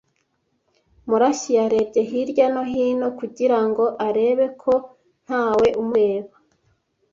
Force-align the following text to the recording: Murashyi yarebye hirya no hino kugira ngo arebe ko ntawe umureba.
Murashyi 1.07 1.51
yarebye 1.59 2.01
hirya 2.09 2.45
no 2.53 2.63
hino 2.71 3.07
kugira 3.19 3.59
ngo 3.67 3.83
arebe 4.07 4.45
ko 4.61 4.73
ntawe 5.23 5.67
umureba. 5.81 6.35